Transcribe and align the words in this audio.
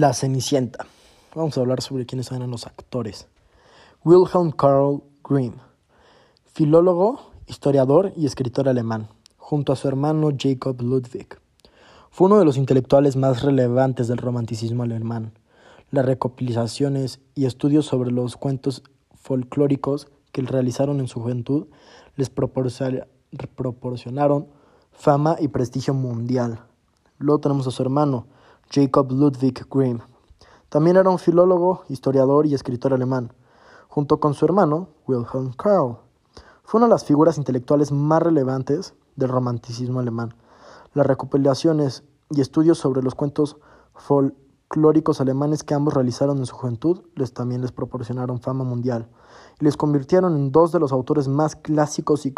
La 0.00 0.14
Cenicienta. 0.14 0.86
Vamos 1.34 1.58
a 1.58 1.60
hablar 1.60 1.82
sobre 1.82 2.06
quiénes 2.06 2.32
eran 2.32 2.50
los 2.50 2.66
actores. 2.66 3.28
Wilhelm 4.02 4.50
Karl 4.50 5.02
Grimm, 5.22 5.56
filólogo, 6.54 7.32
historiador 7.46 8.14
y 8.16 8.24
escritor 8.24 8.66
alemán, 8.66 9.10
junto 9.36 9.74
a 9.74 9.76
su 9.76 9.88
hermano 9.88 10.30
Jacob 10.34 10.80
Ludwig. 10.80 11.38
Fue 12.10 12.28
uno 12.28 12.38
de 12.38 12.46
los 12.46 12.56
intelectuales 12.56 13.16
más 13.16 13.42
relevantes 13.42 14.08
del 14.08 14.16
romanticismo 14.16 14.84
alemán. 14.84 15.34
Las 15.90 16.06
recopilaciones 16.06 17.20
y 17.34 17.44
estudios 17.44 17.84
sobre 17.84 18.10
los 18.10 18.38
cuentos 18.38 18.82
folclóricos 19.12 20.08
que 20.32 20.40
realizaron 20.40 21.00
en 21.00 21.08
su 21.08 21.20
juventud 21.20 21.66
les 22.16 22.30
proporcionaron 22.30 24.48
fama 24.92 25.36
y 25.38 25.48
prestigio 25.48 25.92
mundial. 25.92 26.60
Luego 27.18 27.42
tenemos 27.42 27.66
a 27.66 27.70
su 27.70 27.82
hermano, 27.82 28.28
Jacob 28.72 29.10
Ludwig 29.10 29.66
Grimm. 29.68 29.98
También 30.68 30.96
era 30.96 31.10
un 31.10 31.18
filólogo, 31.18 31.82
historiador 31.88 32.46
y 32.46 32.54
escritor 32.54 32.94
alemán, 32.94 33.32
junto 33.88 34.20
con 34.20 34.34
su 34.34 34.44
hermano, 34.44 34.90
Wilhelm 35.08 35.52
Karl. 35.54 35.96
Fue 36.62 36.78
una 36.78 36.86
de 36.86 36.90
las 36.90 37.04
figuras 37.04 37.36
intelectuales 37.36 37.90
más 37.90 38.22
relevantes 38.22 38.94
del 39.16 39.30
romanticismo 39.30 39.98
alemán. 39.98 40.34
Las 40.94 41.04
recopilaciones 41.04 42.04
y 42.30 42.40
estudios 42.40 42.78
sobre 42.78 43.02
los 43.02 43.16
cuentos 43.16 43.56
folclóricos 43.96 45.20
alemanes 45.20 45.64
que 45.64 45.74
ambos 45.74 45.94
realizaron 45.94 46.38
en 46.38 46.46
su 46.46 46.54
juventud 46.54 47.02
les 47.16 47.34
también 47.34 47.62
les 47.62 47.72
proporcionaron 47.72 48.40
fama 48.40 48.62
mundial 48.62 49.08
y 49.60 49.64
les 49.64 49.76
convirtieron 49.76 50.36
en 50.36 50.52
dos 50.52 50.70
de 50.70 50.78
los 50.78 50.92
autores 50.92 51.26
más 51.26 51.56
clásicos 51.56 52.24
y 52.24 52.32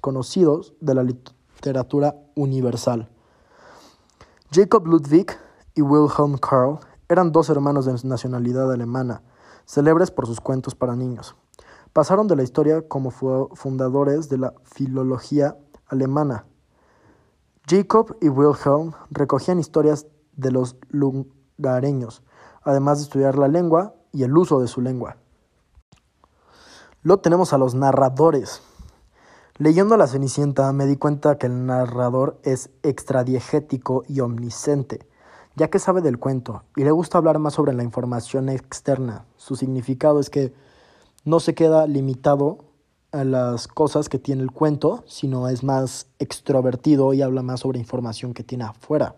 conocidos 0.00 0.74
de 0.80 0.94
la 0.94 1.02
literatura 1.02 2.14
universal. 2.36 3.10
Jacob 4.50 4.86
Ludwig 4.86 5.32
y 5.74 5.82
Wilhelm 5.82 6.38
Karl 6.38 6.78
eran 7.08 7.32
dos 7.32 7.50
hermanos 7.50 7.86
de 7.86 8.08
nacionalidad 8.08 8.70
alemana, 8.72 9.22
célebres 9.66 10.10
por 10.10 10.26
sus 10.26 10.40
cuentos 10.40 10.74
para 10.74 10.94
niños. 10.94 11.34
Pasaron 11.92 12.28
de 12.28 12.36
la 12.36 12.42
historia 12.42 12.86
como 12.86 13.10
fundadores 13.10 14.28
de 14.28 14.38
la 14.38 14.54
filología 14.62 15.56
alemana. 15.86 16.46
Jacob 17.68 18.16
y 18.20 18.28
Wilhelm 18.28 18.92
recogían 19.10 19.58
historias 19.58 20.06
de 20.36 20.50
los 20.52 20.76
lugareños, 20.88 22.22
además 22.62 22.98
de 22.98 23.04
estudiar 23.04 23.38
la 23.38 23.48
lengua 23.48 23.94
y 24.12 24.22
el 24.22 24.36
uso 24.36 24.60
de 24.60 24.68
su 24.68 24.80
lengua. 24.80 25.16
Luego 27.02 27.20
tenemos 27.20 27.52
a 27.52 27.58
los 27.58 27.74
narradores. 27.74 28.62
Leyendo 29.56 29.96
La 29.96 30.08
Cenicienta 30.08 30.72
me 30.72 30.84
di 30.84 30.96
cuenta 30.96 31.38
que 31.38 31.46
el 31.46 31.64
narrador 31.64 32.40
es 32.42 32.70
extradiegético 32.82 34.02
y 34.08 34.18
omnisciente, 34.18 35.06
ya 35.54 35.70
que 35.70 35.78
sabe 35.78 36.00
del 36.00 36.18
cuento 36.18 36.64
y 36.74 36.82
le 36.82 36.90
gusta 36.90 37.18
hablar 37.18 37.38
más 37.38 37.54
sobre 37.54 37.72
la 37.72 37.84
información 37.84 38.48
externa. 38.48 39.26
Su 39.36 39.54
significado 39.54 40.18
es 40.18 40.28
que 40.28 40.52
no 41.24 41.38
se 41.38 41.54
queda 41.54 41.86
limitado 41.86 42.64
a 43.12 43.22
las 43.22 43.68
cosas 43.68 44.08
que 44.08 44.18
tiene 44.18 44.42
el 44.42 44.50
cuento, 44.50 45.04
sino 45.06 45.48
es 45.48 45.62
más 45.62 46.08
extrovertido 46.18 47.14
y 47.14 47.22
habla 47.22 47.42
más 47.42 47.60
sobre 47.60 47.78
información 47.78 48.34
que 48.34 48.42
tiene 48.42 48.64
afuera. 48.64 49.14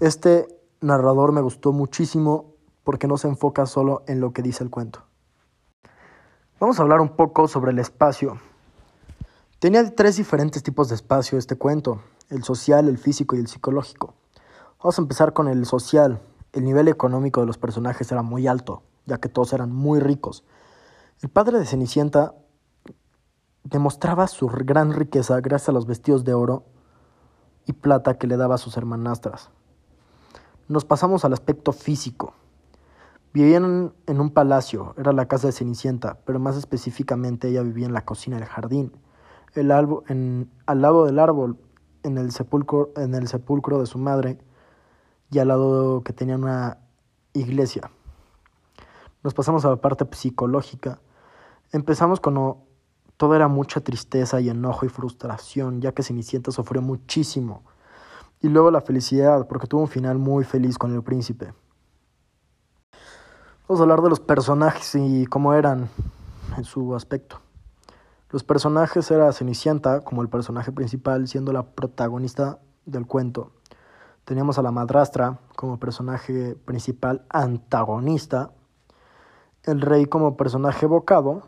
Este 0.00 0.48
narrador 0.80 1.30
me 1.30 1.42
gustó 1.42 1.70
muchísimo 1.70 2.56
porque 2.82 3.06
no 3.06 3.18
se 3.18 3.28
enfoca 3.28 3.66
solo 3.66 4.02
en 4.08 4.18
lo 4.18 4.32
que 4.32 4.42
dice 4.42 4.64
el 4.64 4.70
cuento. 4.70 5.04
Vamos 6.58 6.80
a 6.80 6.82
hablar 6.82 7.00
un 7.00 7.10
poco 7.10 7.46
sobre 7.46 7.70
el 7.70 7.78
espacio. 7.78 8.40
Tenía 9.62 9.94
tres 9.94 10.16
diferentes 10.16 10.64
tipos 10.64 10.88
de 10.88 10.96
espacio 10.96 11.38
este 11.38 11.54
cuento, 11.54 12.02
el 12.30 12.42
social, 12.42 12.88
el 12.88 12.98
físico 12.98 13.36
y 13.36 13.38
el 13.38 13.46
psicológico. 13.46 14.12
Vamos 14.80 14.98
a 14.98 15.02
empezar 15.02 15.34
con 15.34 15.46
el 15.46 15.66
social. 15.66 16.20
El 16.52 16.64
nivel 16.64 16.88
económico 16.88 17.40
de 17.40 17.46
los 17.46 17.58
personajes 17.58 18.10
era 18.10 18.22
muy 18.22 18.48
alto, 18.48 18.82
ya 19.06 19.18
que 19.18 19.28
todos 19.28 19.52
eran 19.52 19.70
muy 19.70 20.00
ricos. 20.00 20.42
El 21.20 21.28
padre 21.28 21.60
de 21.60 21.66
Cenicienta 21.66 22.34
demostraba 23.62 24.26
su 24.26 24.48
gran 24.48 24.94
riqueza 24.94 25.40
gracias 25.40 25.68
a 25.68 25.72
los 25.72 25.86
vestidos 25.86 26.24
de 26.24 26.34
oro 26.34 26.64
y 27.64 27.72
plata 27.72 28.18
que 28.18 28.26
le 28.26 28.36
daba 28.36 28.56
a 28.56 28.58
sus 28.58 28.76
hermanastras. 28.76 29.50
Nos 30.66 30.84
pasamos 30.84 31.24
al 31.24 31.34
aspecto 31.34 31.70
físico. 31.70 32.34
Vivían 33.32 33.94
en 34.08 34.20
un 34.20 34.30
palacio, 34.30 34.96
era 34.98 35.12
la 35.12 35.28
casa 35.28 35.46
de 35.46 35.52
Cenicienta, 35.52 36.18
pero 36.24 36.40
más 36.40 36.56
específicamente 36.56 37.46
ella 37.46 37.62
vivía 37.62 37.86
en 37.86 37.94
la 37.94 38.04
cocina 38.04 38.38
del 38.38 38.46
jardín 38.46 38.90
el 39.54 39.70
en, 40.08 40.50
al 40.66 40.82
lado 40.82 41.04
del 41.04 41.18
árbol, 41.18 41.58
en 42.02 42.18
el, 42.18 42.32
sepulcro, 42.32 42.90
en 42.96 43.14
el 43.14 43.28
sepulcro 43.28 43.80
de 43.80 43.86
su 43.86 43.98
madre, 43.98 44.38
y 45.30 45.38
al 45.38 45.48
lado 45.48 46.02
que 46.02 46.12
tenía 46.12 46.36
una 46.36 46.78
iglesia. 47.32 47.90
Nos 49.22 49.34
pasamos 49.34 49.64
a 49.64 49.70
la 49.70 49.76
parte 49.76 50.06
psicológica. 50.12 51.00
Empezamos 51.70 52.20
cuando 52.20 52.66
todo 53.16 53.34
era 53.36 53.48
mucha 53.48 53.80
tristeza 53.80 54.40
y 54.40 54.50
enojo 54.50 54.84
y 54.84 54.88
frustración, 54.88 55.80
ya 55.80 55.92
que 55.92 56.02
Cenicienta 56.02 56.50
sufrió 56.50 56.82
muchísimo. 56.82 57.62
Y 58.40 58.48
luego 58.48 58.70
la 58.70 58.80
felicidad, 58.80 59.46
porque 59.46 59.68
tuvo 59.68 59.82
un 59.82 59.88
final 59.88 60.18
muy 60.18 60.44
feliz 60.44 60.76
con 60.76 60.92
el 60.92 61.02
príncipe. 61.02 61.54
Vamos 63.68 63.80
a 63.80 63.84
hablar 63.84 64.02
de 64.02 64.10
los 64.10 64.20
personajes 64.20 64.94
y 64.96 65.24
cómo 65.26 65.54
eran 65.54 65.88
en 66.56 66.64
su 66.64 66.94
aspecto. 66.96 67.40
Los 68.32 68.42
personajes 68.42 69.10
era 69.10 69.30
Cenicienta 69.34 70.00
como 70.00 70.22
el 70.22 70.30
personaje 70.30 70.72
principal, 70.72 71.28
siendo 71.28 71.52
la 71.52 71.64
protagonista 71.64 72.60
del 72.86 73.06
cuento. 73.06 73.52
Teníamos 74.24 74.58
a 74.58 74.62
la 74.62 74.70
madrastra 74.70 75.38
como 75.54 75.78
personaje 75.78 76.56
principal 76.64 77.26
antagonista, 77.28 78.52
el 79.64 79.82
rey 79.82 80.06
como 80.06 80.38
personaje 80.38 80.86
evocado, 80.86 81.42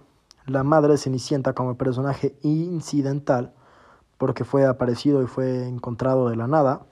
la 0.44 0.62
madre 0.62 0.98
Cenicienta 0.98 1.54
como 1.54 1.78
personaje 1.78 2.36
incidental, 2.42 3.54
porque 4.18 4.44
fue 4.44 4.66
aparecido 4.66 5.22
y 5.22 5.26
fue 5.26 5.66
encontrado 5.66 6.28
de 6.28 6.36
la 6.36 6.48
nada, 6.48 6.82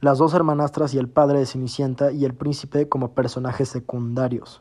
las 0.00 0.18
dos 0.18 0.34
hermanastras 0.34 0.92
y 0.92 0.98
el 0.98 1.08
padre 1.08 1.38
de 1.38 1.46
Cenicienta 1.46 2.10
y 2.10 2.24
el 2.24 2.34
príncipe 2.34 2.88
como 2.88 3.12
personajes 3.12 3.68
secundarios. 3.68 4.60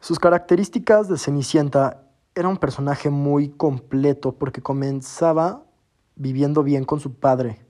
Sus 0.00 0.18
características 0.18 1.08
de 1.08 1.18
Cenicienta 1.18 2.05
era 2.36 2.48
un 2.50 2.58
personaje 2.58 3.08
muy 3.08 3.48
completo 3.48 4.32
porque 4.32 4.60
comenzaba 4.60 5.62
viviendo 6.16 6.62
bien 6.62 6.84
con 6.84 7.00
su 7.00 7.14
padre. 7.14 7.64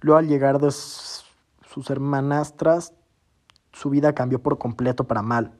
Luego 0.00 0.18
al 0.18 0.28
llegar 0.28 0.60
de 0.60 0.70
sus 0.70 1.90
hermanastras, 1.90 2.94
su 3.72 3.90
vida 3.90 4.14
cambió 4.14 4.40
por 4.40 4.58
completo 4.58 5.04
para 5.04 5.22
mal. 5.22 5.54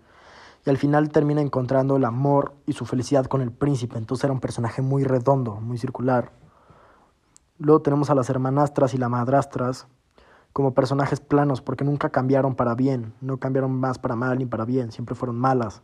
Y 0.64 0.70
al 0.70 0.78
final 0.78 1.10
termina 1.10 1.40
encontrando 1.40 1.96
el 1.96 2.04
amor 2.04 2.54
y 2.66 2.72
su 2.72 2.86
felicidad 2.86 3.26
con 3.26 3.42
el 3.42 3.50
príncipe. 3.50 3.98
Entonces 3.98 4.22
era 4.22 4.32
un 4.32 4.40
personaje 4.40 4.80
muy 4.80 5.02
redondo, 5.02 5.56
muy 5.56 5.76
circular. 5.76 6.30
Luego 7.58 7.82
tenemos 7.82 8.10
a 8.10 8.14
las 8.14 8.30
hermanastras 8.30 8.94
y 8.94 8.96
las 8.96 9.10
madrastras 9.10 9.88
como 10.52 10.72
personajes 10.72 11.18
planos 11.18 11.62
porque 11.62 11.84
nunca 11.84 12.10
cambiaron 12.10 12.54
para 12.54 12.76
bien. 12.76 13.12
No 13.20 13.38
cambiaron 13.38 13.72
más 13.72 13.98
para 13.98 14.14
mal 14.14 14.38
ni 14.38 14.46
para 14.46 14.64
bien. 14.64 14.92
Siempre 14.92 15.16
fueron 15.16 15.36
malas. 15.36 15.82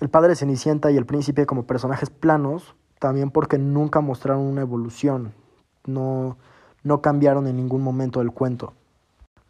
El 0.00 0.08
padre 0.08 0.34
Cenicienta 0.34 0.90
y 0.90 0.96
el 0.96 1.04
príncipe 1.04 1.44
como 1.44 1.66
personajes 1.66 2.08
planos, 2.08 2.74
también 2.98 3.30
porque 3.30 3.58
nunca 3.58 4.00
mostraron 4.00 4.42
una 4.42 4.62
evolución, 4.62 5.34
no, 5.84 6.38
no 6.82 7.02
cambiaron 7.02 7.46
en 7.46 7.56
ningún 7.56 7.82
momento 7.82 8.20
del 8.20 8.32
cuento. 8.32 8.72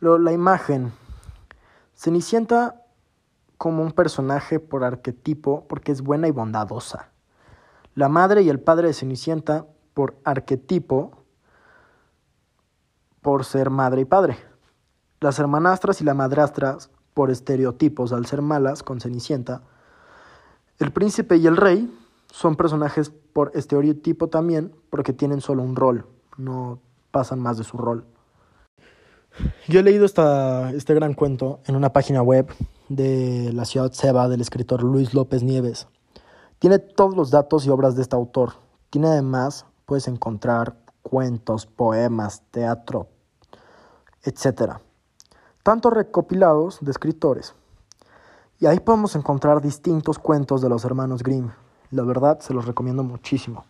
la 0.01 0.33
imagen. 0.33 0.93
Cenicienta 1.95 2.83
como 3.59 3.83
un 3.83 3.93
personaje 3.93 4.59
por 4.59 4.83
arquetipo, 4.83 5.67
porque 5.69 5.93
es 5.93 6.03
buena 6.03 6.27
y 6.27 6.33
bondadosa. 6.33 7.11
La 7.95 8.09
madre 8.09 8.43
y 8.43 8.49
el 8.49 8.59
padre 8.59 8.89
de 8.89 8.95
Cenicienta 8.95 9.67
por 9.95 10.17
arquetipo, 10.25 11.13
por 13.21 13.45
ser 13.45 13.71
madre 13.71 14.01
y 14.01 14.05
padre. 14.05 14.37
Las 15.21 15.39
hermanastras 15.39 16.01
y 16.01 16.05
las 16.05 16.17
madrastras 16.17 16.91
por 17.15 17.31
estereotipos 17.31 18.13
al 18.13 18.27
ser 18.27 18.43
malas 18.43 18.83
con 18.83 19.01
Cenicienta 19.01 19.63
el 20.81 20.93
príncipe 20.93 21.37
y 21.37 21.47
el 21.47 21.57
rey 21.57 21.89
son 22.33 22.57
personajes 22.57 23.13
por 23.33 23.53
estereotipo 23.55 24.29
también, 24.29 24.73
porque 24.89 25.13
tienen 25.13 25.41
solo 25.41 25.63
un 25.63 25.77
rol, 25.77 26.07
no 26.37 26.81
pasan 27.11 27.39
más 27.39 27.59
de 27.59 27.65
su 27.65 27.77
rol. 27.77 28.05
Yo 29.69 29.81
he 29.81 29.83
leído 29.83 30.05
esta, 30.05 30.71
este 30.73 30.95
gran 30.95 31.15
cuento 31.15 31.61
en 31.67 31.77
una 31.77 31.93
página 31.93 32.23
web 32.23 32.49
de 32.89 33.53
la 33.53 33.65
ciudad 33.65 33.93
Seba 33.93 34.29
del 34.29 34.41
escritor 34.41 34.83
Luis 34.83 35.15
López 35.15 35.43
Nieves. 35.43 35.87
Tiene 36.59 36.79
todos 36.79 37.17
los 37.17 37.31
datos 37.31 37.67
y 37.67 37.71
obras 37.71 37.95
de 37.95 38.03
este 38.03 38.17
autor. 38.17 38.55
Tiene 38.91 39.09
además, 39.09 39.67
puedes 39.87 40.09
encontrar 40.09 40.77
cuentos, 41.03 41.67
poemas, 41.67 42.43
teatro, 42.51 43.09
etc. 44.25 44.79
Tanto 45.63 45.91
recopilados 45.91 46.79
de 46.81 46.91
escritores. 46.91 47.55
Y 48.61 48.67
ahí 48.67 48.79
podemos 48.79 49.17
encontrar 49.17 49.63
distintos 49.63 50.19
cuentos 50.19 50.61
de 50.61 50.69
los 50.69 50.85
hermanos 50.85 51.23
Grimm. 51.23 51.49
La 51.91 52.03
verdad, 52.03 52.41
se 52.41 52.53
los 52.53 52.67
recomiendo 52.67 53.03
muchísimo. 53.03 53.65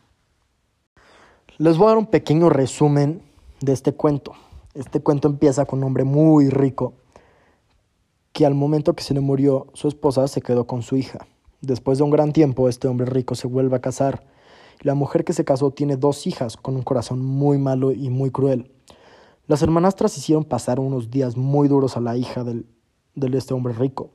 Les 1.59 1.79
voy 1.79 1.87
a 1.87 1.89
dar 1.91 1.99
un 1.99 2.07
pequeño 2.07 2.51
resumen 2.51 3.23
de 3.61 3.73
este 3.73 3.95
cuento. 3.95 4.33
Este 4.75 5.01
cuento 5.01 5.29
empieza 5.29 5.65
con 5.65 5.79
un 5.79 5.85
hombre 5.85 6.03
muy 6.03 6.51
rico 6.51 6.95
que 8.33 8.45
al 8.45 8.55
momento 8.55 8.95
que 8.95 9.05
se 9.05 9.15
le 9.15 9.21
murió 9.21 9.69
su 9.75 9.87
esposa 9.87 10.27
se 10.27 10.43
quedó 10.43 10.67
con 10.67 10.83
su 10.83 10.97
hija. 10.97 11.25
Después 11.61 11.99
de 11.99 12.05
un 12.05 12.11
gran 12.11 12.33
tiempo, 12.33 12.69
este 12.69 12.89
hombre 12.89 13.07
rico 13.07 13.37
se 13.37 13.47
vuelve 13.47 13.77
a 13.77 13.81
casar. 13.81 14.25
La 14.81 14.95
mujer 14.95 15.25
que 15.25 15.33
se 15.33 15.45
casó 15.45 15.71
tiene 15.71 15.97
dos 15.97 16.27
hijas 16.27 16.57
con 16.57 16.75
un 16.75 16.83
corazón 16.83 17.21
muy 17.21 17.59
malo 17.59 17.93
y 17.93 18.11
muy 18.11 18.33
cruel. 18.33 18.73
Las 19.47 19.63
hermanastras 19.63 20.19
hicieron 20.19 20.45
pasar 20.45 20.81
unos 20.81 21.13
días 21.13 21.37
muy 21.37 21.69
duros 21.69 21.97
a 21.97 22.01
la 22.01 22.17
hija 22.17 22.43
del, 22.43 22.67
de 23.15 23.39
este 23.39 23.55
hombre 23.55 23.73
rico, 23.75 24.11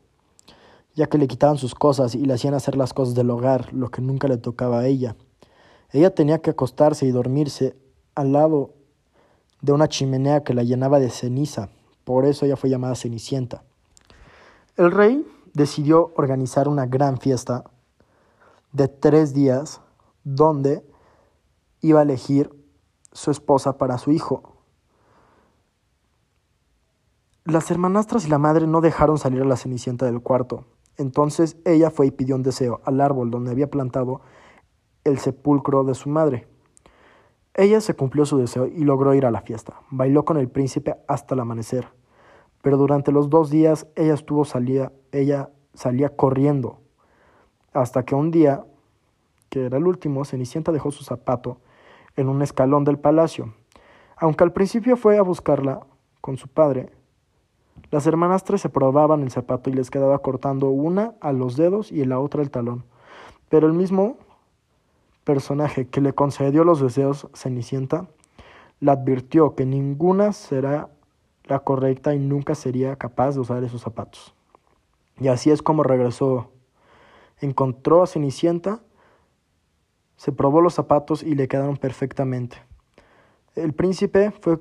ya 0.95 1.07
que 1.07 1.17
le 1.17 1.27
quitaban 1.27 1.57
sus 1.57 1.75
cosas 1.75 2.15
y 2.15 2.25
le 2.25 2.33
hacían 2.33 2.53
hacer 2.53 2.75
las 2.77 2.93
cosas 2.93 3.15
del 3.15 3.29
hogar, 3.29 3.73
lo 3.73 3.89
que 3.89 4.01
nunca 4.01 4.27
le 4.27 4.37
tocaba 4.37 4.79
a 4.79 4.87
ella. 4.87 5.15
Ella 5.91 6.15
tenía 6.15 6.41
que 6.41 6.51
acostarse 6.51 7.05
y 7.05 7.11
dormirse 7.11 7.75
al 8.15 8.31
lado 8.31 8.73
de 9.61 9.73
una 9.73 9.87
chimenea 9.87 10.43
que 10.43 10.53
la 10.53 10.63
llenaba 10.63 10.99
de 10.99 11.09
ceniza, 11.09 11.69
por 12.03 12.25
eso 12.25 12.45
ella 12.45 12.55
fue 12.55 12.69
llamada 12.69 12.95
Cenicienta. 12.95 13.63
El 14.77 14.91
rey 14.91 15.25
decidió 15.53 16.11
organizar 16.15 16.67
una 16.67 16.85
gran 16.85 17.17
fiesta 17.17 17.63
de 18.71 18.87
tres 18.87 19.33
días 19.33 19.81
donde 20.23 20.85
iba 21.81 21.99
a 21.99 22.03
elegir 22.03 22.51
su 23.11 23.31
esposa 23.31 23.77
para 23.77 23.97
su 23.97 24.11
hijo. 24.11 24.43
Las 27.45 27.71
hermanastras 27.71 28.25
y 28.25 28.29
la 28.29 28.37
madre 28.37 28.67
no 28.67 28.81
dejaron 28.81 29.17
salir 29.17 29.41
a 29.41 29.45
la 29.45 29.55
Cenicienta 29.55 30.05
del 30.05 30.21
cuarto. 30.21 30.65
Entonces 30.97 31.57
ella 31.65 31.89
fue 31.89 32.07
y 32.07 32.11
pidió 32.11 32.35
un 32.35 32.43
deseo 32.43 32.81
al 32.85 33.01
árbol 33.01 33.31
donde 33.31 33.51
había 33.51 33.69
plantado 33.69 34.21
el 35.03 35.19
sepulcro 35.19 35.83
de 35.83 35.93
su 35.93 36.09
madre. 36.09 36.47
Ella 37.53 37.79
se 37.79 37.93
cumplió 37.93 38.25
su 38.25 38.37
deseo 38.37 38.67
y 38.67 38.83
logró 38.83 39.13
ir 39.13 39.25
a 39.25 39.31
la 39.31 39.41
fiesta. 39.41 39.79
Bailó 39.89 40.25
con 40.25 40.37
el 40.37 40.49
príncipe 40.49 40.95
hasta 41.07 41.35
el 41.35 41.41
amanecer. 41.41 41.87
Pero 42.61 42.77
durante 42.77 43.11
los 43.11 43.29
dos 43.29 43.49
días 43.49 43.87
ella 43.95 44.13
estuvo 44.13 44.43
salía, 44.43 44.91
ella 45.11 45.49
salía 45.73 46.09
corriendo. 46.09 46.79
Hasta 47.73 48.03
que 48.03 48.15
un 48.15 48.31
día, 48.31 48.65
que 49.49 49.65
era 49.65 49.77
el 49.77 49.87
último, 49.87 50.25
Cenicienta 50.25 50.71
dejó 50.71 50.91
su 50.91 51.03
zapato 51.03 51.59
en 52.15 52.29
un 52.29 52.41
escalón 52.41 52.83
del 52.83 52.97
palacio. 52.97 53.53
Aunque 54.17 54.43
al 54.43 54.53
principio 54.53 54.97
fue 54.97 55.17
a 55.17 55.21
buscarla 55.21 55.85
con 56.21 56.37
su 56.37 56.47
padre, 56.47 56.89
las 57.91 58.07
hermanastras 58.07 58.61
se 58.61 58.69
probaban 58.69 59.21
el 59.21 59.31
zapato 59.31 59.69
y 59.69 59.73
les 59.73 59.91
quedaba 59.91 60.19
cortando 60.19 60.69
una 60.69 61.13
a 61.21 61.31
los 61.31 61.55
dedos 61.55 61.91
y 61.91 62.03
la 62.05 62.19
otra 62.19 62.41
el 62.41 62.51
talón. 62.51 62.83
Pero 63.49 63.67
el 63.67 63.73
mismo 63.73 64.17
personaje 65.23 65.87
que 65.87 66.01
le 66.01 66.13
concedió 66.13 66.63
los 66.63 66.81
deseos, 66.81 67.27
Cenicienta, 67.33 68.07
le 68.79 68.91
advirtió 68.91 69.55
que 69.55 69.65
ninguna 69.65 70.33
será 70.33 70.89
la 71.45 71.59
correcta 71.59 72.13
y 72.13 72.19
nunca 72.19 72.55
sería 72.55 72.95
capaz 72.95 73.33
de 73.35 73.41
usar 73.41 73.63
esos 73.63 73.81
zapatos. 73.81 74.33
Y 75.19 75.27
así 75.27 75.51
es 75.51 75.61
como 75.61 75.83
regresó. 75.83 76.51
Encontró 77.39 78.03
a 78.03 78.07
Cenicienta, 78.07 78.81
se 80.17 80.31
probó 80.31 80.61
los 80.61 80.73
zapatos 80.73 81.23
y 81.23 81.35
le 81.35 81.47
quedaron 81.47 81.77
perfectamente. 81.77 82.57
El 83.55 83.73
príncipe 83.73 84.31
fue 84.31 84.59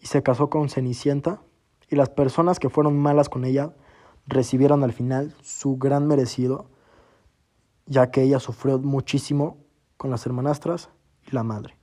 y 0.00 0.06
se 0.06 0.22
casó 0.22 0.48
con 0.48 0.68
Cenicienta 0.68 1.40
y 1.90 1.96
las 1.96 2.08
personas 2.10 2.58
que 2.58 2.68
fueron 2.68 2.98
malas 2.98 3.28
con 3.28 3.44
ella 3.44 3.72
recibieron 4.26 4.84
al 4.84 4.92
final 4.92 5.34
su 5.42 5.78
gran 5.78 6.06
merecido, 6.06 6.66
ya 7.86 8.10
que 8.10 8.22
ella 8.22 8.40
sufrió 8.40 8.78
muchísimo 8.78 9.56
con 9.96 10.10
las 10.10 10.26
hermanastras 10.26 10.90
y 11.26 11.34
la 11.34 11.42
madre. 11.42 11.76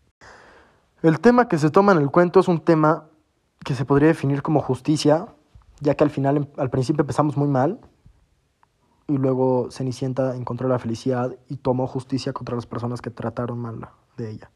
El 1.01 1.19
tema 1.19 1.47
que 1.47 1.57
se 1.57 1.69
toma 1.69 1.91
en 1.91 1.99
el 1.99 2.11
cuento 2.11 2.39
es 2.39 2.47
un 2.47 2.59
tema 2.59 3.09
que 3.63 3.75
se 3.75 3.85
podría 3.85 4.07
definir 4.07 4.41
como 4.41 4.61
justicia, 4.61 5.27
ya 5.79 5.95
que 5.95 6.03
al 6.03 6.09
final, 6.09 6.49
al 6.57 6.69
principio 6.69 7.01
empezamos 7.01 7.35
muy 7.35 7.47
mal, 7.47 7.79
y 9.07 9.17
luego 9.17 9.69
Cenicienta 9.71 10.35
encontró 10.35 10.67
la 10.67 10.79
felicidad 10.79 11.35
y 11.47 11.57
tomó 11.57 11.87
justicia 11.87 12.33
contra 12.33 12.55
las 12.55 12.65
personas 12.65 13.01
que 13.01 13.11
trataron 13.11 13.59
mal 13.59 13.89
de 14.17 14.31
ella. 14.31 14.51